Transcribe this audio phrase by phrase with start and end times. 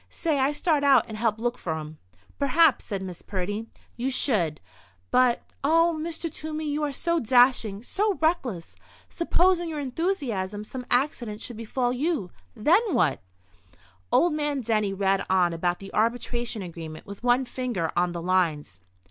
[0.09, 1.99] "Say I start out and help look for um!"
[2.39, 4.59] "Perhaps," said Miss Purdy, "you should.
[5.11, 6.33] But, oh, Mr.
[6.33, 12.81] Toomey, you are so dashing—so reckless—suppose in your enthusiasm some accident should befall you, then
[12.95, 13.21] what—"
[14.11, 18.81] Old man Denny read on about the arbitration agreement, with one finger on the lines.